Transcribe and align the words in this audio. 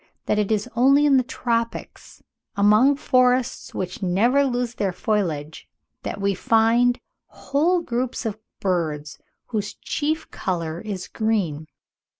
that 0.25 0.39
"it 0.39 0.51
is 0.51 0.67
only 0.75 1.05
in 1.05 1.17
the 1.17 1.23
tropics, 1.23 2.23
among 2.55 2.95
forests 2.95 3.75
which 3.75 4.01
never 4.01 4.43
lose 4.43 4.73
their 4.73 4.91
foliage, 4.91 5.69
that 6.01 6.19
we 6.19 6.33
find 6.33 6.97
whole 7.27 7.81
groups 7.81 8.25
of 8.25 8.39
birds, 8.59 9.19
whose 9.49 9.75
chief 9.75 10.31
colour 10.31 10.81
is 10.83 11.07
green." 11.07 11.67